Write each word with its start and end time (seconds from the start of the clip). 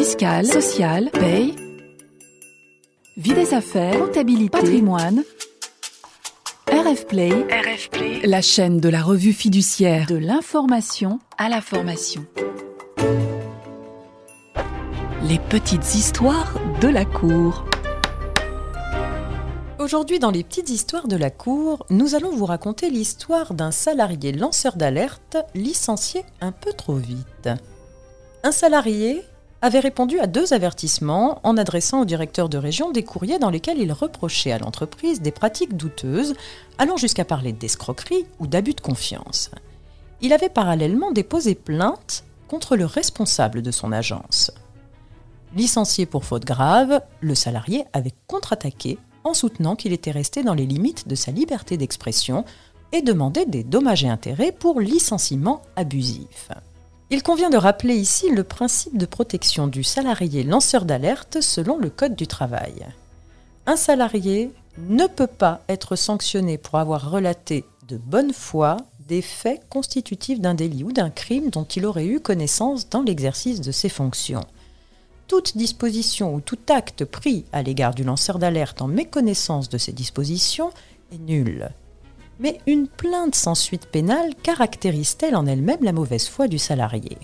fiscale, 0.00 0.46
sociale, 0.46 1.10
paye, 1.10 1.54
vie 3.18 3.34
des 3.34 3.52
affaires, 3.52 3.98
comptabilité, 3.98 4.48
patrimoine. 4.48 5.24
RF 6.72 7.06
Play, 7.06 7.28
RF 7.28 7.90
Play, 7.90 8.20
la 8.24 8.40
chaîne 8.40 8.80
de 8.80 8.88
la 8.88 9.02
revue 9.02 9.34
fiduciaire 9.34 10.06
de 10.06 10.16
l'information 10.16 11.18
à 11.36 11.50
la 11.50 11.60
formation. 11.60 12.24
Les 15.28 15.38
petites 15.38 15.94
histoires 15.94 16.54
de 16.80 16.88
la 16.88 17.04
cour. 17.04 17.66
Aujourd'hui, 19.78 20.18
dans 20.18 20.30
les 20.30 20.44
petites 20.44 20.70
histoires 20.70 21.08
de 21.08 21.16
la 21.16 21.28
cour, 21.28 21.84
nous 21.90 22.14
allons 22.14 22.34
vous 22.34 22.46
raconter 22.46 22.88
l'histoire 22.88 23.52
d'un 23.52 23.70
salarié 23.70 24.32
lanceur 24.32 24.76
d'alerte 24.76 25.36
licencié 25.54 26.24
un 26.40 26.52
peu 26.52 26.72
trop 26.72 26.96
vite. 26.96 27.50
Un 28.42 28.52
salarié 28.52 29.22
avait 29.62 29.80
répondu 29.80 30.18
à 30.20 30.26
deux 30.26 30.52
avertissements 30.52 31.40
en 31.42 31.56
adressant 31.56 32.02
au 32.02 32.04
directeur 32.04 32.48
de 32.48 32.58
région 32.58 32.90
des 32.90 33.02
courriers 33.02 33.38
dans 33.38 33.50
lesquels 33.50 33.78
il 33.78 33.92
reprochait 33.92 34.52
à 34.52 34.58
l'entreprise 34.58 35.20
des 35.20 35.32
pratiques 35.32 35.76
douteuses, 35.76 36.34
allant 36.78 36.96
jusqu'à 36.96 37.24
parler 37.24 37.52
d'escroquerie 37.52 38.24
ou 38.38 38.46
d'abus 38.46 38.74
de 38.74 38.80
confiance. 38.80 39.50
Il 40.22 40.32
avait 40.32 40.48
parallèlement 40.48 41.12
déposé 41.12 41.54
plainte 41.54 42.24
contre 42.48 42.76
le 42.76 42.86
responsable 42.86 43.62
de 43.62 43.70
son 43.70 43.92
agence. 43.92 44.50
Licencié 45.54 46.06
pour 46.06 46.24
faute 46.24 46.44
grave, 46.44 47.02
le 47.20 47.34
salarié 47.34 47.84
avait 47.92 48.14
contre-attaqué 48.26 48.98
en 49.24 49.34
soutenant 49.34 49.76
qu'il 49.76 49.92
était 49.92 50.10
resté 50.10 50.42
dans 50.42 50.54
les 50.54 50.66
limites 50.66 51.06
de 51.06 51.14
sa 51.14 51.32
liberté 51.32 51.76
d'expression 51.76 52.44
et 52.92 53.02
demandait 53.02 53.46
des 53.46 53.64
dommages 53.64 54.04
et 54.04 54.08
intérêts 54.08 54.52
pour 54.52 54.80
licenciement 54.80 55.62
abusif. 55.76 56.50
Il 57.12 57.24
convient 57.24 57.50
de 57.50 57.56
rappeler 57.56 57.96
ici 57.96 58.30
le 58.30 58.44
principe 58.44 58.96
de 58.96 59.04
protection 59.04 59.66
du 59.66 59.82
salarié 59.82 60.44
lanceur 60.44 60.84
d'alerte 60.84 61.40
selon 61.40 61.76
le 61.76 61.90
Code 61.90 62.14
du 62.14 62.28
travail. 62.28 62.86
Un 63.66 63.74
salarié 63.74 64.52
ne 64.78 65.08
peut 65.08 65.26
pas 65.26 65.60
être 65.68 65.96
sanctionné 65.96 66.56
pour 66.56 66.78
avoir 66.78 67.10
relaté 67.10 67.64
de 67.88 67.96
bonne 67.96 68.32
foi 68.32 68.76
des 69.08 69.22
faits 69.22 69.60
constitutifs 69.68 70.40
d'un 70.40 70.54
délit 70.54 70.84
ou 70.84 70.92
d'un 70.92 71.10
crime 71.10 71.50
dont 71.50 71.64
il 71.64 71.84
aurait 71.84 72.06
eu 72.06 72.20
connaissance 72.20 72.88
dans 72.88 73.02
l'exercice 73.02 73.60
de 73.60 73.72
ses 73.72 73.88
fonctions. 73.88 74.44
Toute 75.26 75.56
disposition 75.56 76.32
ou 76.32 76.40
tout 76.40 76.58
acte 76.68 77.04
pris 77.04 77.44
à 77.52 77.62
l'égard 77.62 77.94
du 77.94 78.04
lanceur 78.04 78.38
d'alerte 78.38 78.82
en 78.82 78.86
méconnaissance 78.86 79.68
de 79.68 79.78
ces 79.78 79.92
dispositions 79.92 80.70
est 81.12 81.18
nul 81.18 81.70
mais 82.40 82.58
une 82.66 82.88
plainte 82.88 83.34
sans 83.34 83.54
suite 83.54 83.86
pénale 83.86 84.34
caractérise-t-elle 84.42 85.36
en 85.36 85.46
elle-même 85.46 85.82
la 85.84 85.92
mauvaise 85.92 86.28
foi 86.28 86.48
du 86.48 86.58
salarié? 86.58 87.18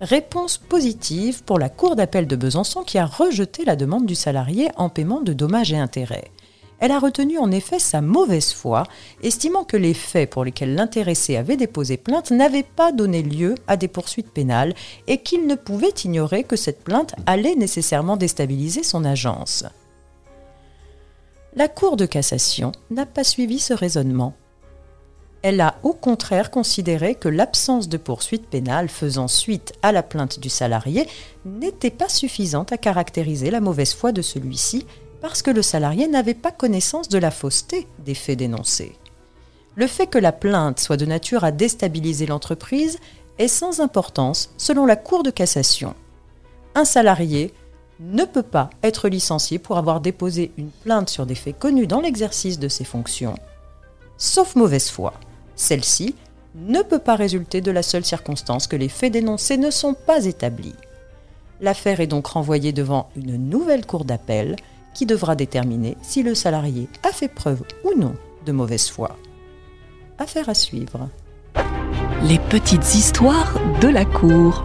Réponse 0.00 0.58
positive 0.58 1.42
pour 1.42 1.58
la 1.58 1.70
Cour 1.70 1.96
d'appel 1.96 2.28
de 2.28 2.36
Besançon 2.36 2.82
qui 2.82 2.98
a 2.98 3.06
rejeté 3.06 3.64
la 3.64 3.74
demande 3.74 4.06
du 4.06 4.14
salarié 4.14 4.68
en 4.76 4.90
paiement 4.90 5.20
de 5.20 5.32
dommages 5.32 5.72
et 5.72 5.78
intérêts. 5.78 6.30
Elle 6.80 6.92
a 6.92 7.00
retenu 7.00 7.38
en 7.38 7.50
effet 7.50 7.80
sa 7.80 8.00
mauvaise 8.00 8.52
foi, 8.52 8.84
estimant 9.24 9.64
que 9.64 9.76
les 9.76 9.94
faits 9.94 10.30
pour 10.30 10.44
lesquels 10.44 10.76
l'intéressé 10.76 11.36
avait 11.36 11.56
déposé 11.56 11.96
plainte 11.96 12.30
n'avaient 12.30 12.62
pas 12.62 12.92
donné 12.92 13.22
lieu 13.22 13.56
à 13.66 13.76
des 13.76 13.88
poursuites 13.88 14.30
pénales 14.30 14.74
et 15.08 15.18
qu'il 15.18 15.48
ne 15.48 15.56
pouvait 15.56 15.88
ignorer 16.04 16.44
que 16.44 16.54
cette 16.54 16.84
plainte 16.84 17.16
allait 17.26 17.56
nécessairement 17.56 18.16
déstabiliser 18.16 18.84
son 18.84 19.04
agence. 19.04 19.64
La 21.58 21.66
Cour 21.66 21.96
de 21.96 22.06
cassation 22.06 22.70
n'a 22.88 23.04
pas 23.04 23.24
suivi 23.24 23.58
ce 23.58 23.74
raisonnement. 23.74 24.34
Elle 25.42 25.60
a 25.60 25.74
au 25.82 25.92
contraire 25.92 26.52
considéré 26.52 27.16
que 27.16 27.28
l'absence 27.28 27.88
de 27.88 27.96
poursuite 27.96 28.46
pénale 28.46 28.88
faisant 28.88 29.26
suite 29.26 29.72
à 29.82 29.90
la 29.90 30.04
plainte 30.04 30.38
du 30.38 30.50
salarié 30.50 31.08
n'était 31.44 31.90
pas 31.90 32.08
suffisante 32.08 32.70
à 32.70 32.76
caractériser 32.76 33.50
la 33.50 33.58
mauvaise 33.58 33.92
foi 33.92 34.12
de 34.12 34.22
celui-ci 34.22 34.86
parce 35.20 35.42
que 35.42 35.50
le 35.50 35.62
salarié 35.62 36.06
n'avait 36.06 36.32
pas 36.32 36.52
connaissance 36.52 37.08
de 37.08 37.18
la 37.18 37.32
fausseté 37.32 37.88
des 38.04 38.14
faits 38.14 38.38
dénoncés. 38.38 38.94
Le 39.74 39.88
fait 39.88 40.06
que 40.06 40.18
la 40.18 40.30
plainte 40.30 40.78
soit 40.78 40.96
de 40.96 41.06
nature 41.06 41.42
à 41.42 41.50
déstabiliser 41.50 42.26
l'entreprise 42.26 43.00
est 43.38 43.48
sans 43.48 43.80
importance 43.80 44.54
selon 44.58 44.86
la 44.86 44.94
Cour 44.94 45.24
de 45.24 45.32
cassation. 45.32 45.96
Un 46.76 46.84
salarié 46.84 47.52
ne 48.00 48.24
peut 48.24 48.42
pas 48.42 48.70
être 48.82 49.08
licencié 49.08 49.58
pour 49.58 49.78
avoir 49.78 50.00
déposé 50.00 50.52
une 50.56 50.70
plainte 50.70 51.08
sur 51.08 51.26
des 51.26 51.34
faits 51.34 51.58
connus 51.58 51.86
dans 51.86 52.00
l'exercice 52.00 52.58
de 52.58 52.68
ses 52.68 52.84
fonctions, 52.84 53.34
sauf 54.16 54.54
mauvaise 54.56 54.90
foi. 54.90 55.14
Celle-ci 55.56 56.14
ne 56.54 56.82
peut 56.82 56.98
pas 56.98 57.16
résulter 57.16 57.60
de 57.60 57.70
la 57.70 57.82
seule 57.82 58.04
circonstance 58.04 58.66
que 58.66 58.76
les 58.76 58.88
faits 58.88 59.12
dénoncés 59.12 59.56
ne 59.56 59.70
sont 59.70 59.94
pas 59.94 60.24
établis. 60.24 60.74
L'affaire 61.60 62.00
est 62.00 62.06
donc 62.06 62.26
renvoyée 62.28 62.72
devant 62.72 63.08
une 63.16 63.36
nouvelle 63.36 63.84
cour 63.84 64.04
d'appel 64.04 64.56
qui 64.94 65.06
devra 65.06 65.34
déterminer 65.34 65.96
si 66.02 66.22
le 66.22 66.34
salarié 66.34 66.88
a 67.02 67.12
fait 67.12 67.28
preuve 67.28 67.62
ou 67.84 67.98
non 67.98 68.14
de 68.46 68.52
mauvaise 68.52 68.88
foi. 68.88 69.16
Affaire 70.18 70.48
à 70.48 70.54
suivre. 70.54 71.08
Les 72.22 72.38
petites 72.38 72.94
histoires 72.94 73.54
de 73.80 73.88
la 73.88 74.04
cour. 74.04 74.64